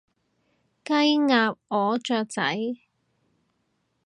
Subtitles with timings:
[0.83, 0.93] 雞，
[1.27, 2.43] 鴨，鵝，雀仔